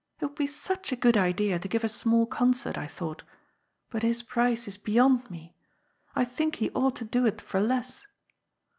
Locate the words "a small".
1.83-2.25